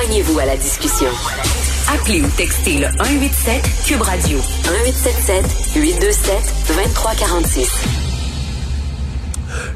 Joignez-vous 0.00 0.38
à 0.38 0.46
la 0.46 0.56
discussion. 0.56 1.08
Appelez 1.92 2.22
ou 2.22 2.28
textez 2.28 2.78
le 2.78 2.86
187 2.86 3.62
Cube 3.86 4.00
Radio 4.00 4.38
1877 4.38 5.74
827 5.76 6.34
2346. 6.68 7.84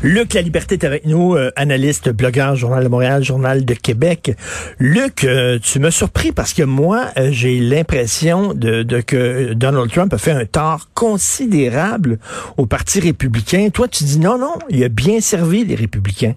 Luc 0.03 0.33
La 0.33 0.41
Liberté 0.41 0.77
est 0.77 0.85
avec 0.85 1.05
nous, 1.05 1.35
euh, 1.35 1.51
analyste, 1.57 2.09
blogueur, 2.09 2.57
Journal 2.57 2.83
de 2.83 2.89
Montréal, 2.89 3.23
Journal 3.23 3.67
de 3.67 3.75
Québec. 3.75 4.35
Luc, 4.79 5.25
euh, 5.25 5.59
tu 5.63 5.79
m'as 5.79 5.91
surpris 5.91 6.33
parce 6.33 6.55
que 6.55 6.63
moi, 6.63 7.09
euh, 7.19 7.29
j'ai 7.31 7.59
l'impression 7.59 8.55
de, 8.55 8.83
que 9.03 9.53
Donald 9.53 9.91
Trump 9.91 10.15
a 10.15 10.19
fait 10.19 10.33
un 10.33 10.47
tort 10.47 10.89
considérable 10.95 12.19
au 12.57 12.65
Parti 12.65 13.01
républicain. 13.01 13.69
Toi, 13.71 13.89
tu 13.89 14.05
dis 14.05 14.19
non, 14.19 14.39
non, 14.39 14.55
il 14.71 14.83
a 14.85 14.89
bien 14.89 15.21
servi 15.21 15.67
les 15.67 15.75
républicains. 15.75 16.35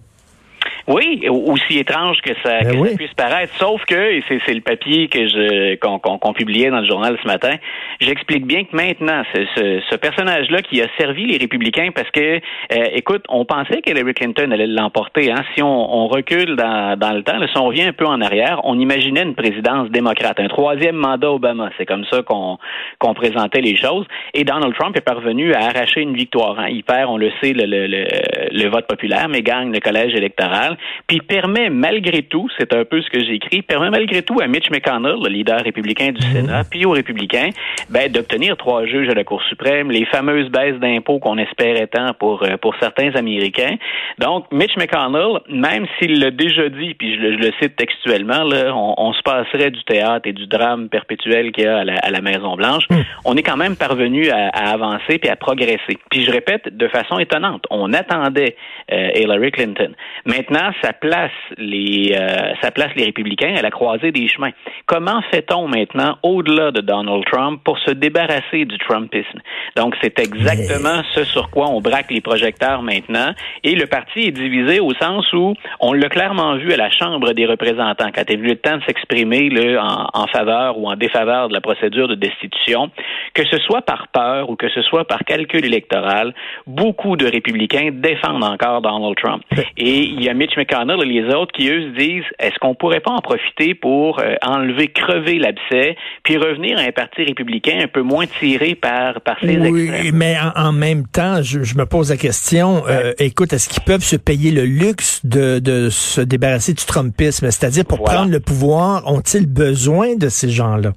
Oui, 0.87 1.27
aussi 1.27 1.79
étrange 1.79 2.21
que 2.21 2.31
ça, 2.43 2.61
ben 2.61 2.95
puisse 2.95 3.13
paraître. 3.13 3.53
Sauf 3.57 3.83
que, 3.83 3.93
et 3.93 4.23
c'est 4.29 4.53
le 4.53 4.61
papier 4.61 5.09
que 5.09 5.27
je 5.27 5.75
qu'on 5.75 6.33
publiait 6.33 6.69
dans 6.69 6.79
le 6.79 6.87
journal 6.87 7.17
ce 7.21 7.27
matin, 7.27 7.55
j'explique 7.99 8.45
bien 8.45 8.63
que 8.63 8.73
maintenant, 8.73 9.23
ce, 9.33 9.41
ce, 9.55 9.81
ce 9.89 9.95
personnage-là 9.97 10.61
qui 10.61 10.81
a 10.81 10.85
servi 10.97 11.25
les 11.25 11.37
républicains, 11.37 11.89
parce 11.93 12.09
que, 12.11 12.37
euh, 12.37 12.85
écoute, 12.93 13.25
on 13.27 13.43
pensait 13.43 13.81
qu'Hillary 13.81 14.13
Clinton 14.13 14.49
allait 14.51 14.67
l'emporter. 14.67 15.29
Hein? 15.29 15.43
Si 15.53 15.61
on, 15.61 15.67
on 15.67 16.07
recule 16.07 16.55
dans, 16.55 16.97
dans, 16.97 17.11
le 17.11 17.21
temps, 17.21 17.37
si 17.45 17.57
on 17.57 17.65
revient 17.65 17.83
un 17.83 17.93
peu 17.93 18.05
en 18.05 18.21
arrière, 18.21 18.61
on 18.63 18.79
imaginait 18.79 19.23
une 19.23 19.35
présidence 19.35 19.89
démocrate, 19.89 20.39
un 20.39 20.47
troisième 20.47 20.95
mandat 20.95 21.31
Obama. 21.31 21.69
C'est 21.77 21.85
comme 21.85 22.05
ça 22.05 22.21
qu'on 22.21 22.57
qu'on 22.99 23.13
présentait 23.13 23.61
les 23.61 23.75
choses. 23.75 24.05
Et 24.33 24.45
Donald 24.45 24.73
Trump 24.75 24.95
est 24.95 25.01
parvenu 25.01 25.53
à 25.53 25.65
arracher 25.65 26.01
une 26.01 26.15
victoire. 26.15 26.57
Hein? 26.59 26.67
Il 26.69 26.83
perd, 26.83 27.09
on 27.09 27.17
le 27.17 27.29
sait, 27.41 27.51
le, 27.51 27.65
le, 27.65 27.87
le, 27.87 28.05
le 28.51 28.69
vote 28.69 28.87
populaire, 28.87 29.27
mais 29.27 29.41
gagne 29.41 29.73
le 29.73 29.79
collège 29.79 30.15
électoral 30.15 30.76
puis 31.07 31.19
permet 31.19 31.69
malgré 31.69 32.23
tout, 32.23 32.47
c'est 32.57 32.73
un 32.73 32.85
peu 32.85 33.01
ce 33.01 33.09
que 33.09 33.19
j'ai 33.23 33.35
écrit, 33.35 33.61
permet 33.61 33.89
malgré 33.89 34.21
tout 34.21 34.39
à 34.41 34.47
Mitch 34.47 34.69
McConnell, 34.69 35.17
le 35.21 35.29
leader 35.29 35.61
républicain 35.63 36.11
du 36.11 36.25
mhm. 36.25 36.33
Sénat, 36.33 36.63
puis 36.69 36.85
aux 36.85 36.91
républicains, 36.91 37.49
ben, 37.89 38.11
d'obtenir 38.11 38.57
trois 38.57 38.85
juges 38.85 39.09
à 39.09 39.13
la 39.13 39.23
Cour 39.23 39.41
suprême, 39.43 39.91
les 39.91 40.05
fameuses 40.05 40.49
baisses 40.49 40.79
d'impôts 40.79 41.19
qu'on 41.19 41.37
espérait 41.37 41.87
tant 41.87 42.13
pour, 42.13 42.43
euh, 42.43 42.57
pour 42.57 42.75
certains 42.79 43.15
Américains. 43.15 43.75
Donc, 44.19 44.45
Mitch 44.51 44.75
McConnell, 44.77 45.39
même 45.49 45.85
s'il 45.97 46.19
l'a 46.19 46.31
déjà 46.31 46.69
dit, 46.69 46.93
puis 46.93 47.15
je 47.15 47.19
le, 47.19 47.51
cite 47.61 47.75
textuellement, 47.75 48.43
là, 48.43 48.73
on, 48.75 49.13
se 49.13 49.21
passerait 49.21 49.71
du 49.71 49.83
théâtre 49.83 50.27
et 50.27 50.33
du 50.33 50.47
drame 50.47 50.89
perpétuel 50.89 51.51
qu'il 51.51 51.63
y 51.63 51.67
a 51.67 51.79
à 51.79 51.83
la, 51.83 52.21
Maison-Blanche, 52.21 52.83
mhm. 52.89 53.05
on 53.25 53.35
est 53.37 53.43
quand 53.43 53.57
même 53.57 53.75
parvenu 53.75 54.29
à, 54.29 54.47
avancer 54.49 55.17
puis 55.17 55.29
à 55.29 55.35
progresser. 55.35 55.97
Puis 56.11 56.25
je 56.25 56.31
répète, 56.31 56.75
de 56.75 56.87
façon 56.87 57.19
étonnante, 57.19 57.65
on 57.69 57.93
attendait 57.93 58.55
euh, 58.91 59.09
Hillary 59.15 59.51
Clinton. 59.51 59.93
Maintenant, 60.25 60.66
ça 60.81 60.93
place 60.93 61.31
les 61.57 62.15
euh, 62.15 62.53
ça 62.61 62.71
place 62.71 62.91
les 62.95 63.05
républicains 63.05 63.55
à 63.57 63.61
la 63.61 63.71
croisée 63.71 64.11
des 64.11 64.27
chemins? 64.27 64.51
Comment 64.85 65.21
fait-on 65.31 65.67
maintenant 65.67 66.17
au-delà 66.23 66.71
de 66.71 66.81
Donald 66.81 67.23
Trump 67.25 67.61
pour 67.63 67.79
se 67.79 67.91
débarrasser 67.91 68.65
du 68.65 68.77
Trumpisme? 68.77 69.39
Donc 69.75 69.95
c'est 70.01 70.19
exactement 70.19 71.01
ce 71.13 71.23
sur 71.23 71.49
quoi 71.49 71.67
on 71.69 71.81
braque 71.81 72.11
les 72.11 72.21
projecteurs 72.21 72.81
maintenant 72.81 73.33
et 73.63 73.75
le 73.75 73.87
parti 73.87 74.27
est 74.27 74.31
divisé 74.31 74.79
au 74.79 74.93
sens 74.93 75.31
où 75.33 75.53
on 75.79 75.93
l'a 75.93 76.09
clairement 76.09 76.55
vu 76.55 76.73
à 76.73 76.77
la 76.77 76.89
Chambre 76.89 77.33
des 77.33 77.45
représentants 77.45 78.09
quand 78.13 78.23
il 78.29 78.35
a 78.35 78.39
eu 78.39 78.47
le 78.47 78.55
temps 78.55 78.77
de 78.77 78.83
s'exprimer 78.83 79.49
en, 79.77 80.07
en 80.13 80.27
faveur 80.27 80.77
ou 80.77 80.89
en 80.89 80.95
défaveur 80.95 81.49
de 81.49 81.53
la 81.53 81.61
procédure 81.61 82.07
de 82.07 82.15
destitution, 82.15 82.89
que 83.33 83.45
ce 83.45 83.57
soit 83.59 83.81
par 83.81 84.07
peur 84.07 84.49
ou 84.49 84.55
que 84.55 84.69
ce 84.69 84.81
soit 84.81 85.05
par 85.05 85.19
calcul 85.19 85.65
électoral, 85.65 86.33
beaucoup 86.65 87.15
de 87.15 87.25
républicains 87.25 87.89
défendent 87.91 88.43
encore 88.43 88.81
Donald 88.81 89.15
Trump. 89.15 89.43
Et 89.77 89.99
il 89.99 90.23
y 90.23 90.29
a 90.29 90.33
Mitch 90.33 90.56
McConnell 90.57 90.99
et 91.03 91.21
les 91.21 91.33
autres 91.33 91.51
qui, 91.53 91.69
eux, 91.69 91.93
se 91.93 91.97
disent 91.97 92.25
est-ce 92.39 92.57
qu'on 92.59 92.75
pourrait 92.75 92.99
pas 92.99 93.11
en 93.11 93.21
profiter 93.21 93.75
pour 93.75 94.19
euh, 94.19 94.35
enlever, 94.41 94.87
crever 94.89 95.39
l'abcès, 95.39 95.95
puis 96.23 96.37
revenir 96.37 96.77
à 96.77 96.81
un 96.81 96.91
parti 96.91 97.23
républicain 97.23 97.79
un 97.83 97.87
peu 97.87 98.01
moins 98.01 98.25
tiré 98.39 98.75
par, 98.75 99.21
par 99.21 99.37
ces 99.39 99.57
oui, 99.57 100.11
mais 100.13 100.35
en, 100.55 100.71
même 100.71 101.07
temps, 101.07 101.41
je, 101.41 101.59
me 101.77 101.85
pose 101.85 102.09
la 102.09 102.17
question 102.17 102.83
euh, 102.87 103.13
écoute, 103.19 103.53
est-ce 103.53 103.69
qu'ils 103.69 103.83
peuvent 103.83 104.03
se 104.03 104.15
payer 104.15 104.51
le 104.51 104.63
luxe 104.63 105.25
de, 105.25 105.59
de 105.59 105.89
se 105.89 106.21
débarrasser 106.21 106.73
du 106.73 106.85
Trumpisme? 106.85 107.49
C'est-à-dire, 107.51 107.85
pour 107.85 108.03
prendre 108.03 108.31
le 108.31 108.39
pouvoir, 108.39 109.07
ont-ils 109.07 109.47
besoin 109.47 110.15
de 110.15 110.29
ces 110.29 110.49
gens-là? 110.49 110.93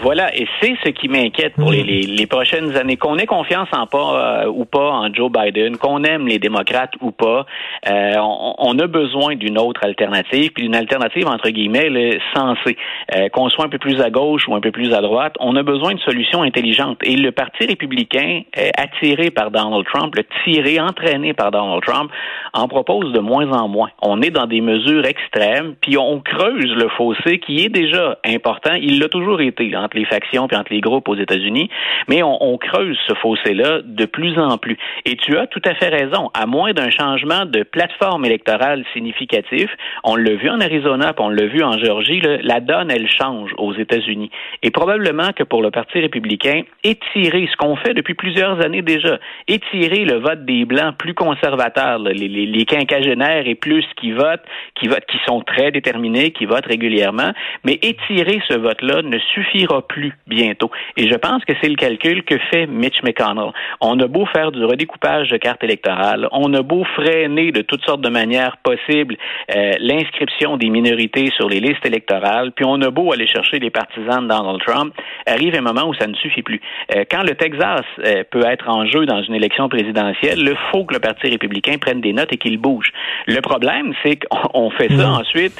Voilà, 0.00 0.32
et 0.36 0.46
c'est 0.60 0.74
ce 0.84 0.90
qui 0.90 1.08
m'inquiète 1.08 1.54
pour 1.54 1.72
les, 1.72 1.82
hmm. 1.82 2.14
les, 2.16 2.26
prochaines 2.26 2.76
années. 2.76 2.96
Qu'on 2.96 3.16
ait 3.16 3.26
confiance 3.26 3.68
en 3.72 3.86
pas 3.86 4.44
euh, 4.44 4.46
ou 4.46 4.64
pas 4.64 4.90
en 4.92 5.12
Joe 5.12 5.30
Biden, 5.30 5.76
qu'on 5.76 6.04
aime 6.04 6.28
les 6.28 6.38
démocrates 6.38 6.92
ou 7.00 7.10
pas, 7.10 7.46
euh, 7.88 8.14
on, 8.20 8.78
a 8.78 8.86
besoin 8.86 9.34
d'une 9.34 9.58
autre 9.58 9.84
alternative, 9.84 10.52
puis 10.52 10.64
d'une 10.64 10.76
alternative 10.76 11.26
entre 11.26 11.50
guillemets 11.50 12.18
sensée. 12.34 12.76
Euh, 13.16 13.28
qu'on 13.30 13.48
soit 13.48 13.64
un 13.64 13.68
peu 13.68 13.78
plus 13.78 14.00
à 14.00 14.10
gauche 14.10 14.46
ou 14.46 14.54
un 14.54 14.60
peu 14.60 14.70
plus 14.70 14.94
à 14.94 15.00
droite, 15.00 15.34
on 15.40 15.56
a 15.56 15.64
besoin 15.64 15.94
de 15.94 16.00
solutions 16.00 16.42
intelligentes. 16.42 16.98
Et 17.02 17.16
le 17.16 17.32
Parti 17.32 17.66
républicain, 17.66 18.42
attiré 18.76 19.30
par 19.30 19.50
Donald 19.50 19.84
Trump, 19.86 20.14
le 20.14 20.24
tiré, 20.44 20.78
entraîné 20.80 21.32
par 21.32 21.50
Donald 21.50 21.82
Trump, 21.84 22.10
en 22.52 22.68
propose 22.68 23.12
de 23.12 23.20
moins 23.20 23.50
en 23.50 23.68
moins. 23.68 23.90
On 24.02 24.22
est 24.22 24.30
dans 24.30 24.46
des 24.46 24.60
mesures 24.60 25.04
extrêmes, 25.06 25.74
puis 25.80 25.98
on 25.98 26.20
creuse 26.20 26.72
le 26.76 26.88
fossé 26.96 27.38
qui 27.40 27.64
est 27.64 27.68
déjà 27.68 28.18
important. 28.24 28.74
Il 28.74 29.00
l'a 29.00 29.08
toujours 29.08 29.40
été 29.40 29.68
entre 29.88 29.96
les 29.96 30.04
factions 30.04 30.46
puis 30.48 30.56
entre 30.56 30.72
les 30.72 30.80
groupes 30.80 31.08
aux 31.08 31.16
États-Unis, 31.16 31.70
mais 32.08 32.22
on, 32.22 32.58
creuse 32.58 32.98
ce 33.06 33.14
fossé-là 33.14 33.80
de 33.84 34.04
plus 34.04 34.36
en 34.38 34.58
plus. 34.58 34.76
Et 35.04 35.16
tu 35.16 35.38
as 35.38 35.46
tout 35.46 35.62
à 35.64 35.74
fait 35.74 35.88
raison. 35.88 36.30
À 36.34 36.44
moins 36.44 36.72
d'un 36.72 36.90
changement 36.90 37.46
de 37.46 37.62
plateforme 37.62 38.24
électorale 38.24 38.84
significatif, 38.92 39.70
on 40.02 40.16
l'a 40.16 40.34
vu 40.34 40.50
en 40.50 40.60
Arizona, 40.60 41.12
puis 41.12 41.24
on 41.24 41.30
l'a 41.30 41.46
vu 41.46 41.62
en 41.62 41.78
Géorgie, 41.78 42.20
la 42.42 42.60
donne, 42.60 42.90
elle 42.90 43.08
change 43.08 43.50
aux 43.56 43.74
États-Unis. 43.74 44.30
Et 44.62 44.70
probablement 44.70 45.32
que 45.32 45.44
pour 45.44 45.62
le 45.62 45.70
Parti 45.70 46.00
républicain, 46.00 46.62
étirer 46.82 47.48
ce 47.50 47.56
qu'on 47.56 47.76
fait 47.76 47.94
depuis 47.94 48.14
plusieurs 48.14 48.64
années 48.64 48.82
déjà, 48.82 49.18
étirer 49.46 50.04
le 50.04 50.18
vote 50.18 50.44
des 50.44 50.64
Blancs 50.64 50.96
plus 50.98 51.14
conservateurs, 51.14 51.98
les, 52.00 52.28
les, 52.28 52.64
quinquagénaires 52.64 53.46
et 53.46 53.54
plus 53.54 53.84
qui 53.96 54.12
votent, 54.12 54.44
qui 54.74 54.88
votent, 54.88 55.06
qui 55.06 55.18
sont 55.26 55.40
très 55.42 55.70
déterminés, 55.70 56.32
qui 56.32 56.44
votent 56.44 56.66
régulièrement, 56.66 57.32
mais 57.64 57.78
étirer 57.82 58.42
ce 58.48 58.58
vote-là 58.58 59.02
ne 59.02 59.18
suffira 59.18 59.77
plus 59.82 60.12
bientôt. 60.26 60.70
Et 60.96 61.08
je 61.08 61.14
pense 61.14 61.44
que 61.44 61.52
c'est 61.60 61.68
le 61.68 61.76
calcul 61.76 62.24
que 62.24 62.36
fait 62.50 62.66
Mitch 62.66 63.02
McConnell. 63.02 63.52
On 63.80 63.98
a 64.00 64.06
beau 64.06 64.26
faire 64.26 64.52
du 64.52 64.64
redécoupage 64.64 65.28
de 65.28 65.36
cartes 65.36 65.62
électorales, 65.64 66.28
on 66.32 66.52
a 66.54 66.62
beau 66.62 66.84
freiner 66.96 67.52
de 67.52 67.62
toutes 67.62 67.84
sortes 67.84 68.00
de 68.00 68.08
manières 68.08 68.56
possibles 68.58 69.16
euh, 69.54 69.72
l'inscription 69.80 70.56
des 70.56 70.70
minorités 70.70 71.30
sur 71.36 71.48
les 71.48 71.60
listes 71.60 71.84
électorales, 71.84 72.52
puis 72.52 72.64
on 72.66 72.80
a 72.82 72.90
beau 72.90 73.12
aller 73.12 73.26
chercher 73.26 73.58
les 73.58 73.70
partisans 73.70 74.22
de 74.22 74.28
Donald 74.28 74.60
Trump, 74.66 74.94
arrive 75.26 75.54
un 75.54 75.60
moment 75.60 75.88
où 75.88 75.94
ça 75.94 76.06
ne 76.06 76.14
suffit 76.14 76.42
plus. 76.42 76.60
Euh, 76.94 77.04
quand 77.10 77.22
le 77.22 77.34
Texas 77.34 77.82
euh, 78.04 78.24
peut 78.30 78.44
être 78.46 78.68
en 78.68 78.86
jeu 78.86 79.06
dans 79.06 79.22
une 79.22 79.34
élection 79.34 79.68
présidentielle, 79.68 80.38
il 80.38 80.56
faut 80.72 80.84
que 80.84 80.94
le 80.94 81.00
Parti 81.00 81.28
républicain 81.28 81.78
prenne 81.78 82.00
des 82.00 82.12
notes 82.12 82.32
et 82.32 82.36
qu'il 82.36 82.58
bouge. 82.58 82.90
Le 83.26 83.40
problème, 83.40 83.94
c'est 84.02 84.16
qu'on 84.16 84.70
fait 84.78 84.88
ça 84.88 85.10
ensuite, 85.10 85.52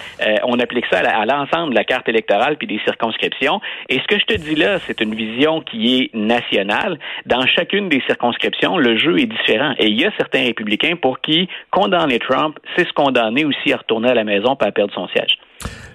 on 0.44 0.58
applique 0.58 0.86
ça 0.90 0.98
à 0.98 1.26
l'ensemble 1.26 1.70
de 1.70 1.78
la 1.78 1.84
carte 1.84 2.08
électorale 2.08 2.56
puis 2.56 2.66
des 2.66 2.80
circonscriptions, 2.84 3.60
et 3.88 3.98
ce 3.98 4.06
que 4.08 4.18
je 4.18 4.24
te 4.24 4.34
dis 4.34 4.54
là, 4.54 4.78
c'est 4.86 5.00
une 5.00 5.14
vision 5.14 5.60
qui 5.60 6.00
est 6.00 6.14
nationale. 6.14 6.98
Dans 7.26 7.46
chacune 7.46 7.88
des 7.88 8.02
circonscriptions, 8.06 8.78
le 8.78 8.98
jeu 8.98 9.18
est 9.18 9.26
différent. 9.26 9.74
Et 9.78 9.86
il 9.86 10.00
y 10.00 10.04
a 10.04 10.10
certains 10.16 10.42
républicains 10.42 10.96
pour 11.00 11.20
qui 11.20 11.48
condamner 11.70 12.18
Trump, 12.18 12.58
c'est 12.76 12.88
se 12.88 12.92
condamner 12.92 13.44
aussi 13.44 13.72
à 13.72 13.76
retourner 13.76 14.10
à 14.10 14.14
la 14.14 14.24
maison 14.24 14.56
pour 14.56 14.72
perdre 14.72 14.92
son 14.94 15.06
siège. 15.08 15.38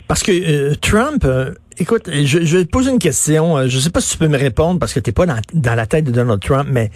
Parce 0.08 0.22
que 0.24 0.32
euh, 0.32 0.76
Trump, 0.80 1.24
euh, 1.26 1.52
écoute, 1.80 2.10
je, 2.10 2.58
vais 2.58 2.66
te 2.66 2.70
poser 2.70 2.92
une 2.92 3.00
question. 3.00 3.58
Euh, 3.58 3.68
je 3.68 3.78
ne 3.78 3.82
sais 3.82 3.90
pas 3.90 4.02
si 4.02 4.12
tu 4.14 4.18
peux 4.18 4.28
me 4.28 4.38
répondre 4.38 4.80
parce 4.80 4.94
que 4.94 5.00
tu 5.00 5.10
n'es 5.10 5.14
pas 5.14 5.26
dans, 5.26 5.40
dans, 5.54 5.76
la 5.76 5.88
tête 5.88 6.06
de 6.06 6.12
Donald 6.12 6.42
Trump, 6.42 6.68
mais 6.72 6.92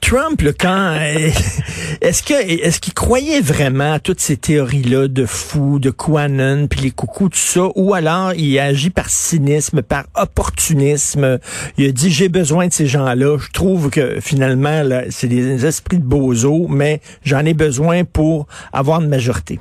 Trump, 0.00 0.40
le 0.42 0.52
quand 0.52 0.94
est-ce 2.00 2.22
que 2.22 2.34
est-ce 2.34 2.80
qu'il 2.80 2.94
croyait 2.94 3.40
vraiment 3.40 3.92
à 3.92 3.98
toutes 3.98 4.20
ces 4.20 4.36
théories-là 4.36 5.08
de 5.08 5.26
fou, 5.26 5.78
de 5.78 5.90
Quanon, 5.90 6.66
puis 6.68 6.80
les 6.80 6.90
coucous, 6.90 7.28
tout 7.28 7.38
ça, 7.38 7.68
ou 7.74 7.94
alors 7.94 8.32
il 8.34 8.58
agit 8.58 8.90
par 8.90 9.10
cynisme, 9.10 9.82
par 9.82 10.04
opportunisme. 10.14 11.38
Il 11.76 11.88
a 11.88 11.92
dit 11.92 12.10
j'ai 12.10 12.28
besoin 12.28 12.68
de 12.68 12.72
ces 12.72 12.86
gens-là. 12.86 13.38
Je 13.38 13.50
trouve 13.50 13.90
que 13.90 14.20
finalement 14.20 14.82
c'est 15.10 15.28
des 15.28 15.66
esprits 15.66 15.98
de 15.98 16.04
bozo, 16.04 16.66
mais 16.68 17.00
j'en 17.24 17.44
ai 17.44 17.54
besoin 17.54 18.04
pour 18.04 18.46
avoir 18.72 19.00
une 19.00 19.08
majorité. 19.08 19.58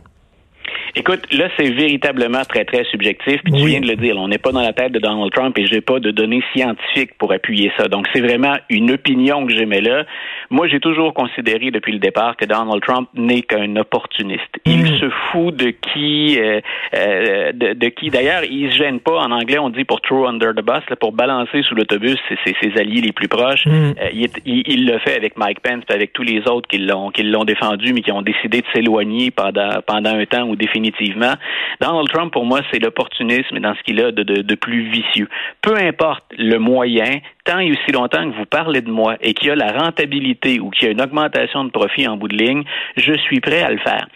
Écoute, 0.97 1.31
là, 1.31 1.47
c'est 1.57 1.69
véritablement 1.69 2.41
très, 2.43 2.65
très 2.65 2.83
subjectif. 2.85 3.39
Puis 3.43 3.53
tu 3.53 3.67
viens 3.67 3.81
de 3.81 3.87
le 3.87 3.95
dire, 3.95 4.17
on 4.17 4.27
n'est 4.27 4.39
pas 4.39 4.51
dans 4.51 4.63
la 4.63 4.73
tête 4.73 4.91
de 4.91 4.99
Donald 4.99 5.31
Trump 5.31 5.55
et 5.59 5.67
j'ai 5.67 5.79
pas 5.79 5.99
de 5.99 6.09
données 6.09 6.41
scientifiques 6.55 7.11
pour 7.19 7.31
appuyer 7.31 7.71
ça. 7.77 7.87
Donc, 7.87 8.07
c'est 8.13 8.19
vraiment 8.19 8.55
une 8.71 8.89
opinion 8.89 9.45
que 9.45 9.53
j'aimais 9.53 9.81
là. 9.81 10.05
Moi, 10.49 10.67
j'ai 10.67 10.79
toujours 10.79 11.13
considéré 11.13 11.69
depuis 11.69 11.93
le 11.93 11.99
départ 11.99 12.35
que 12.35 12.45
Donald 12.45 12.81
Trump 12.81 13.09
n'est 13.13 13.43
qu'un 13.43 13.75
opportuniste. 13.75 14.41
Il 14.65 14.85
mm. 14.85 14.99
se 14.99 15.09
fout 15.09 15.55
de 15.55 15.69
qui, 15.69 16.39
euh, 16.39 16.61
euh, 16.95 17.51
de, 17.53 17.89
qui. 17.89 18.09
D'ailleurs, 18.09 18.43
il 18.43 18.71
se 18.71 18.77
gêne 18.77 18.99
pas. 18.99 19.19
En 19.19 19.31
anglais, 19.31 19.59
on 19.59 19.69
dit 19.69 19.83
pour 19.83 20.01
throw 20.01 20.25
under 20.25 20.55
the 20.55 20.65
bus, 20.65 20.81
là, 20.89 20.95
pour 20.95 21.11
balancer 21.11 21.61
sous 21.61 21.75
l'autobus 21.75 22.17
ses, 22.43 22.55
ses, 22.59 22.81
alliés 22.81 23.01
les 23.01 23.11
plus 23.11 23.27
proches. 23.27 23.67
Mm. 23.67 23.69
Euh, 23.69 24.09
il, 24.13 24.63
il, 24.65 24.87
le 24.87 24.97
fait 24.97 25.15
avec 25.15 25.37
Mike 25.37 25.59
Pence 25.59 25.83
et 25.89 25.93
avec 25.93 26.13
tous 26.13 26.23
les 26.23 26.47
autres 26.47 26.67
qui 26.67 26.79
l'ont, 26.79 27.11
qui 27.11 27.21
l'ont 27.21 27.45
défendu, 27.45 27.93
mais 27.93 28.01
qui 28.01 28.11
ont 28.11 28.23
décidé 28.23 28.61
de 28.61 28.65
s'éloigner 28.73 29.29
pendant, 29.29 29.81
pendant 29.85 30.15
un 30.15 30.25
temps 30.25 30.47
ou 30.47 30.55
définir 30.55 30.86
définitivement. 30.91 31.33
Donald 31.79 32.07
Trump, 32.09 32.33
pour 32.33 32.45
moi, 32.45 32.61
c'est 32.71 32.79
l'opportunisme 32.79 33.59
dans 33.59 33.75
ce 33.75 33.81
qu'il 33.83 34.01
a 34.01 34.11
de, 34.11 34.55
plus 34.55 34.89
vicieux. 34.89 35.29
Peu 35.61 35.75
importe 35.75 36.23
le 36.37 36.57
moyen, 36.57 37.19
tant 37.43 37.59
et 37.59 37.71
aussi 37.71 37.91
longtemps 37.91 38.29
que 38.29 38.35
vous 38.35 38.45
parlez 38.45 38.81
de 38.81 38.91
moi 38.91 39.15
et 39.21 39.33
qu'il 39.33 39.47
y 39.47 39.51
a 39.51 39.55
la 39.55 39.71
rentabilité 39.71 40.59
ou 40.59 40.69
qu'il 40.69 40.87
y 40.87 40.89
a 40.89 40.91
une 40.91 41.01
augmentation 41.01 41.63
de 41.63 41.69
profit 41.69 42.07
en 42.07 42.17
bout 42.17 42.27
de 42.27 42.35
ligne, 42.35 42.63
je 42.95 43.13
suis 43.13 43.39
prêt 43.39 43.61
à 43.61 43.71
le 43.71 43.77
faire. 43.77 44.07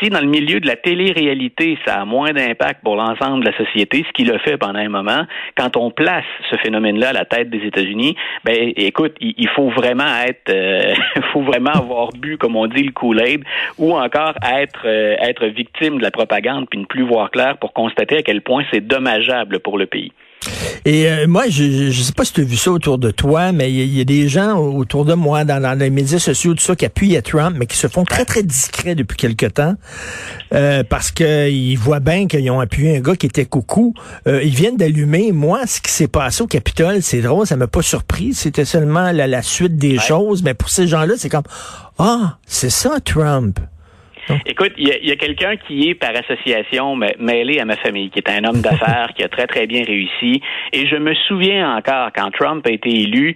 Si 0.00 0.10
dans 0.10 0.20
le 0.20 0.26
milieu 0.26 0.60
de 0.60 0.66
la 0.66 0.76
télé-réalité, 0.76 1.78
ça 1.84 2.00
a 2.00 2.04
moins 2.04 2.32
d'impact 2.32 2.82
pour 2.82 2.96
l'ensemble 2.96 3.44
de 3.44 3.50
la 3.50 3.56
société, 3.56 4.04
ce 4.06 4.12
qu'il 4.12 4.32
a 4.32 4.38
fait 4.38 4.56
pendant 4.56 4.78
un 4.78 4.88
moment, 4.88 5.24
quand 5.56 5.76
on 5.76 5.90
place 5.90 6.24
ce 6.50 6.56
phénomène-là 6.56 7.10
à 7.10 7.12
la 7.12 7.24
tête 7.24 7.50
des 7.50 7.66
États-Unis, 7.66 8.16
ben 8.44 8.72
écoute, 8.76 9.16
il 9.20 9.48
faut 9.50 9.70
vraiment 9.70 10.22
être, 10.26 10.50
euh, 10.50 10.94
faut 11.32 11.42
vraiment 11.42 11.72
avoir 11.72 12.10
bu, 12.12 12.38
comme 12.38 12.56
on 12.56 12.66
dit, 12.66 12.82
le 12.82 12.92
Kool-Aid, 12.92 13.44
ou 13.78 13.94
encore 13.94 14.34
être 14.42 14.82
euh, 14.84 15.16
être 15.20 15.46
victime 15.46 15.98
de 15.98 16.02
la 16.02 16.10
propagande 16.10 16.68
puis 16.68 16.78
ne 16.78 16.84
plus 16.84 17.02
voir 17.02 17.30
clair 17.30 17.58
pour 17.58 17.72
constater 17.72 18.18
à 18.18 18.22
quel 18.22 18.42
point 18.42 18.64
c'est 18.70 18.80
dommageable 18.80 19.60
pour 19.60 19.78
le 19.78 19.86
pays. 19.86 20.12
Et 20.84 21.08
euh, 21.08 21.26
moi, 21.26 21.48
je 21.48 21.88
ne 21.88 21.92
sais 21.92 22.12
pas 22.12 22.24
si 22.24 22.32
tu 22.32 22.40
as 22.40 22.44
vu 22.44 22.56
ça 22.56 22.70
autour 22.70 22.98
de 22.98 23.10
toi, 23.10 23.52
mais 23.52 23.72
il 23.72 23.94
y, 23.94 24.00
a 24.00 24.04
des 24.04 24.28
gens 24.28 24.56
autour 24.58 25.04
de 25.04 25.14
moi, 25.14 25.44
dans, 25.44 25.78
les 25.78 25.90
médias 25.90 26.18
sociaux, 26.18 26.54
tout 26.54 26.62
ça, 26.62 26.76
qui 26.76 26.86
appuient 26.86 27.16
à 27.16 27.22
Trump, 27.22 27.56
mais 27.58 27.66
qui 27.66 27.76
se 27.76 27.88
font 27.88 28.04
très, 28.04 28.24
très 28.24 28.42
discrets 28.42 28.94
depuis 28.94 29.16
quelque 29.16 29.46
temps, 29.46 29.74
euh, 30.54 30.82
parce 30.88 31.10
qu'ils 31.10 31.78
voient 31.78 32.00
bien 32.00 32.26
qu'ils 32.26 32.50
ont 32.50 32.60
appuyé 32.60 32.96
un 32.96 33.00
gars 33.00 33.16
qui 33.16 33.26
était 33.26 33.44
coucou. 33.44 33.94
Euh, 34.26 34.42
ils 34.42 34.54
viennent 34.54 34.76
d'allumer. 34.76 35.32
Moi, 35.32 35.66
ce 35.66 35.80
qui 35.80 35.90
s'est 35.92 36.08
passé 36.08 36.42
au 36.42 36.46
Capitole, 36.46 37.02
c'est 37.02 37.20
drôle, 37.20 37.46
ça 37.46 37.56
m'a 37.56 37.66
pas 37.66 37.82
surpris. 37.82 38.34
C'était 38.34 38.64
seulement 38.64 39.12
la, 39.12 39.42
suite 39.42 39.76
des 39.76 39.98
choses, 39.98 40.42
mais 40.42 40.54
pour 40.54 40.68
ces 40.68 40.86
gens-là, 40.86 41.14
c'est 41.16 41.28
comme, 41.28 41.44
ah, 41.98 42.38
c'est 42.46 42.70
ça, 42.70 42.98
Trump. 43.04 43.60
Écoute, 44.46 44.72
il 44.76 44.88
y 44.88 45.10
a, 45.10 45.16
quelqu'un 45.16 45.56
qui 45.56 45.88
est 45.88 45.94
par 45.94 46.10
association 46.10 46.96
mêlé 47.18 47.58
à 47.60 47.64
ma 47.64 47.76
famille, 47.76 48.10
qui 48.10 48.18
est 48.18 48.30
un 48.30 48.44
homme 48.44 48.60
d'affaires, 48.60 49.10
qui 49.16 49.22
a 49.22 49.28
très 49.28 49.46
très 49.46 49.66
bien 49.66 49.82
réussi. 49.84 50.40
Et 50.72 50.86
je 50.86 50.96
me 50.96 51.14
souviens 51.26 51.76
encore 51.76 52.10
quand 52.14 52.30
Trump 52.30 52.66
a 52.66 52.70
été 52.70 52.90
élu, 52.90 53.34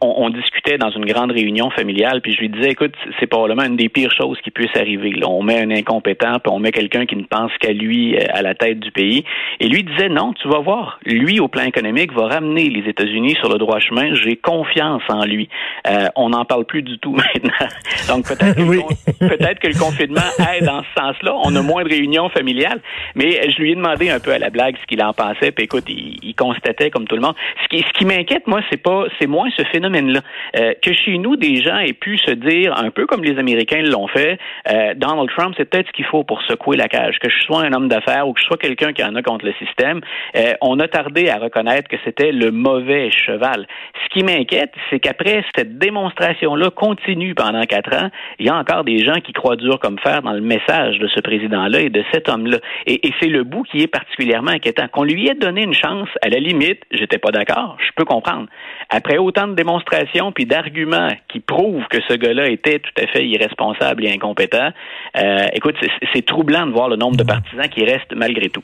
on, 0.00 0.30
discutait 0.30 0.78
dans 0.78 0.90
une 0.90 1.04
grande 1.06 1.32
réunion 1.32 1.70
familiale, 1.70 2.20
puis 2.20 2.32
je 2.32 2.40
lui 2.40 2.48
disais, 2.48 2.70
écoute, 2.70 2.94
c'est 3.18 3.26
probablement 3.26 3.64
une 3.64 3.76
des 3.76 3.88
pires 3.88 4.12
choses 4.12 4.38
qui 4.42 4.50
puisse 4.50 4.74
arriver. 4.76 5.12
On 5.26 5.42
met 5.42 5.60
un 5.60 5.70
incompétent, 5.70 6.38
puis 6.38 6.52
on 6.52 6.58
met 6.58 6.72
quelqu'un 6.72 7.06
qui 7.06 7.16
ne 7.16 7.24
pense 7.24 7.52
qu'à 7.60 7.72
lui 7.72 8.16
euh, 8.16 8.24
à 8.32 8.42
la 8.42 8.54
tête 8.54 8.80
du 8.80 8.90
pays. 8.90 9.24
Et 9.58 9.68
lui 9.68 9.82
disait, 9.82 10.08
non, 10.08 10.32
tu 10.34 10.48
vas 10.48 10.60
voir, 10.60 11.00
lui 11.04 11.40
au 11.40 11.48
plan 11.48 11.64
économique 11.64 12.12
va 12.12 12.28
ramener 12.28 12.68
les 12.68 12.88
États-Unis 12.88 13.36
sur 13.40 13.48
le 13.48 13.58
droit 13.58 13.80
chemin. 13.80 14.14
J'ai 14.14 14.36
confiance 14.36 15.02
en 15.08 15.24
lui. 15.24 15.48
Euh, 15.88 16.06
on 16.16 16.30
n'en 16.30 16.44
parle 16.44 16.64
plus 16.64 16.82
du 16.82 16.98
tout 16.98 17.12
maintenant. 17.34 17.68
Donc 18.08 18.26
peut-être 18.26 18.56
peut-être 19.18 19.58
que 19.58 19.68
le 19.68 19.78
confinement 19.78 20.20
dans 20.62 20.82
ce 20.82 21.00
sens-là. 21.00 21.34
On 21.44 21.54
a 21.56 21.62
moins 21.62 21.84
de 21.84 21.88
réunions 21.88 22.28
familiales. 22.28 22.80
Mais 23.14 23.50
je 23.50 23.60
lui 23.60 23.72
ai 23.72 23.74
demandé 23.74 24.10
un 24.10 24.20
peu 24.20 24.32
à 24.32 24.38
la 24.38 24.50
blague 24.50 24.76
ce 24.80 24.86
qu'il 24.86 25.02
en 25.02 25.12
pensait. 25.12 25.52
Puis 25.52 25.64
écoute, 25.64 25.84
il, 25.88 26.34
constatait 26.34 26.90
comme 26.90 27.06
tout 27.06 27.16
le 27.16 27.20
monde. 27.20 27.34
Ce 27.62 27.68
qui, 27.68 27.82
ce 27.82 27.92
qui 27.98 28.06
m'inquiète, 28.06 28.46
moi, 28.46 28.60
c'est 28.70 28.82
pas, 28.82 29.04
c'est 29.20 29.26
moins 29.26 29.50
ce 29.56 29.62
phénomène-là. 29.64 30.20
Euh, 30.56 30.72
que 30.82 30.92
chez 30.94 31.18
nous, 31.18 31.36
des 31.36 31.56
gens 31.56 31.78
aient 31.78 31.92
pu 31.92 32.16
se 32.16 32.30
dire, 32.30 32.74
un 32.78 32.90
peu 32.90 33.06
comme 33.06 33.22
les 33.22 33.38
Américains 33.38 33.82
l'ont 33.82 34.06
fait, 34.08 34.38
euh, 34.70 34.94
Donald 34.96 35.28
Trump, 35.36 35.54
c'est 35.58 35.68
peut-être 35.68 35.88
ce 35.88 35.92
qu'il 35.92 36.06
faut 36.06 36.24
pour 36.24 36.40
secouer 36.42 36.76
la 36.76 36.88
cage. 36.88 37.18
Que 37.18 37.28
je 37.28 37.44
sois 37.44 37.62
un 37.62 37.72
homme 37.72 37.88
d'affaires 37.88 38.26
ou 38.26 38.32
que 38.32 38.40
je 38.40 38.46
sois 38.46 38.56
quelqu'un 38.56 38.92
qui 38.92 39.04
en 39.04 39.14
a 39.16 39.22
contre 39.22 39.44
le 39.44 39.52
système, 39.54 40.00
euh, 40.36 40.52
on 40.62 40.78
a 40.80 40.88
tardé 40.88 41.28
à 41.28 41.36
reconnaître 41.36 41.88
que 41.88 41.96
c'était 42.04 42.32
le 42.32 42.50
mauvais 42.50 43.10
cheval. 43.10 43.66
Ce 44.04 44.08
qui 44.14 44.24
m'inquiète, 44.24 44.72
c'est 44.88 45.00
qu'après 45.00 45.44
cette 45.54 45.78
démonstration-là 45.78 46.70
continue 46.70 47.34
pendant 47.34 47.62
quatre 47.64 47.94
ans, 47.94 48.10
il 48.38 48.46
y 48.46 48.48
a 48.48 48.56
encore 48.56 48.84
des 48.84 49.04
gens 49.04 49.20
qui 49.20 49.32
croient 49.32 49.56
dur 49.56 49.78
comme 49.78 49.98
fer 49.98 50.19
dans 50.22 50.32
le 50.32 50.40
message 50.40 50.98
de 50.98 51.08
ce 51.08 51.20
président-là 51.20 51.80
et 51.80 51.90
de 51.90 52.02
cet 52.12 52.28
homme-là. 52.28 52.58
Et, 52.86 53.00
c'est 53.20 53.28
le 53.28 53.44
bout 53.44 53.64
qui 53.64 53.82
est 53.82 53.86
particulièrement 53.86 54.52
inquiétant. 54.52 54.88
Qu'on 54.88 55.04
lui 55.04 55.28
ait 55.28 55.34
donné 55.34 55.62
une 55.62 55.74
chance, 55.74 56.08
à 56.22 56.28
la 56.28 56.38
limite, 56.38 56.82
j'étais 56.90 57.18
pas 57.18 57.30
d'accord, 57.30 57.76
je 57.84 57.90
peux 57.96 58.04
comprendre. 58.04 58.46
Après 58.88 59.18
autant 59.18 59.48
de 59.48 59.54
démonstrations 59.54 60.32
puis 60.32 60.46
d'arguments 60.46 61.10
qui 61.28 61.40
prouvent 61.40 61.86
que 61.90 61.98
ce 62.08 62.14
gars-là 62.14 62.48
était 62.48 62.78
tout 62.78 63.02
à 63.02 63.06
fait 63.06 63.26
irresponsable 63.26 64.04
et 64.04 64.12
incompétent, 64.12 64.70
euh, 65.16 65.46
écoute, 65.52 65.76
c'est 66.14 66.24
troublant 66.24 66.66
de 66.66 66.72
voir 66.72 66.88
le 66.88 66.96
nombre 66.96 67.16
de 67.16 67.24
partisans 67.24 67.68
qui 67.68 67.84
restent 67.84 68.14
malgré 68.14 68.48
tout. 68.48 68.62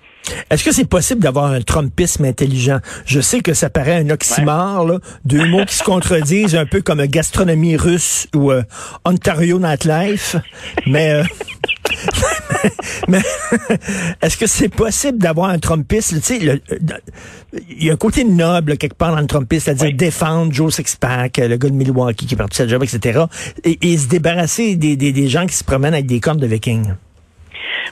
Est-ce 0.50 0.64
que 0.64 0.72
c'est 0.72 0.88
possible 0.88 1.20
d'avoir 1.20 1.46
un 1.52 1.60
Trumpisme 1.60 2.24
intelligent? 2.24 2.78
Je 3.06 3.20
sais 3.20 3.40
que 3.40 3.54
ça 3.54 3.70
paraît 3.70 3.96
un 3.96 4.10
oxymore, 4.10 4.86
là, 4.86 4.98
deux 5.24 5.46
mots 5.46 5.64
qui 5.64 5.74
se 5.74 5.84
contredisent, 5.84 6.56
un 6.56 6.66
peu 6.66 6.82
comme 6.82 7.04
gastronomie 7.06 7.76
russe 7.76 8.28
ou 8.34 8.50
euh, 8.50 8.62
Ontario 9.04 9.58
Nightlife, 9.58 10.36
mais... 10.86 11.12
Euh, 11.12 11.22
mais 13.08 13.20
est-ce 14.22 14.36
que 14.36 14.46
c'est 14.46 14.68
possible 14.68 15.18
d'avoir 15.18 15.50
un 15.50 15.58
Trumpiste? 15.58 16.14
Tu 16.16 16.20
sais, 16.22 16.60
il 17.68 17.84
y 17.84 17.90
a 17.90 17.92
un 17.92 17.96
côté 17.96 18.24
noble 18.24 18.76
quelque 18.76 18.96
part 18.96 19.14
dans 19.14 19.20
le 19.20 19.26
Trumpiste, 19.26 19.66
c'est-à-dire 19.66 19.96
défendre 19.96 20.52
Joe 20.52 20.74
Sixpack, 20.74 21.38
le 21.38 21.56
gars 21.56 21.68
de 21.68 21.74
Milwaukee 21.74 22.26
qui 22.26 22.34
est 22.34 22.36
parti 22.36 22.62
de 22.62 22.66
sa 22.66 22.68
job, 22.68 22.82
etc. 22.82 23.24
Et, 23.64 23.96
se 23.96 24.08
débarrasser 24.08 24.76
des, 24.76 24.96
des, 24.96 25.12
des 25.12 25.28
gens 25.28 25.46
qui 25.46 25.54
se 25.54 25.64
promènent 25.64 25.94
avec 25.94 26.06
des 26.06 26.20
cornes 26.20 26.38
de 26.38 26.46
vikings. 26.46 26.92